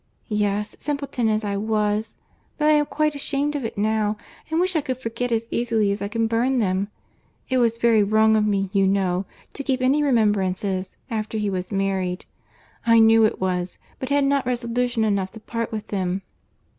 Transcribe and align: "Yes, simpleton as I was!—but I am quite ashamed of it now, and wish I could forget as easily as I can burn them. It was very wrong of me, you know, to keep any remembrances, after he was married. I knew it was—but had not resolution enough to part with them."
"Yes, 0.29 0.75
simpleton 0.79 1.29
as 1.29 1.45
I 1.45 1.57
was!—but 1.57 2.67
I 2.67 2.71
am 2.71 2.87
quite 2.87 3.13
ashamed 3.13 3.55
of 3.55 3.63
it 3.63 3.77
now, 3.77 4.17
and 4.49 4.59
wish 4.59 4.75
I 4.75 4.81
could 4.81 4.97
forget 4.97 5.31
as 5.31 5.47
easily 5.51 5.91
as 5.91 6.01
I 6.01 6.07
can 6.07 6.25
burn 6.25 6.57
them. 6.57 6.87
It 7.49 7.59
was 7.59 7.77
very 7.77 8.01
wrong 8.01 8.35
of 8.35 8.43
me, 8.43 8.71
you 8.73 8.87
know, 8.87 9.25
to 9.53 9.63
keep 9.63 9.79
any 9.79 10.01
remembrances, 10.01 10.97
after 11.11 11.37
he 11.37 11.51
was 11.51 11.71
married. 11.71 12.25
I 12.83 12.97
knew 12.99 13.25
it 13.25 13.39
was—but 13.39 14.09
had 14.09 14.23
not 14.23 14.47
resolution 14.47 15.03
enough 15.03 15.29
to 15.33 15.39
part 15.39 15.71
with 15.71 15.89
them." 15.89 16.23